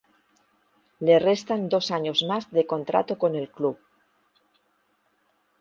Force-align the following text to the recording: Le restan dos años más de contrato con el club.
Le 0.99 1.19
restan 1.19 1.67
dos 1.69 1.91
años 1.91 2.23
más 2.23 2.49
de 2.51 2.65
contrato 2.65 3.19
con 3.19 3.35
el 3.35 3.51
club. 3.51 3.77